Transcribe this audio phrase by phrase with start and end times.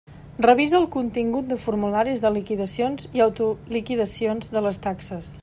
[0.43, 5.33] Revisa el contingut de formularis de liquidacions i autoliquidacions de les taxes.